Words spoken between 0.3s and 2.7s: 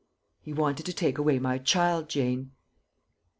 "He wanted to take away my child, Jane."